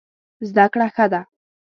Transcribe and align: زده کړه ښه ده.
زده 0.49 0.65
کړه 0.73 0.87
ښه 0.95 1.05
ده. 1.11 1.21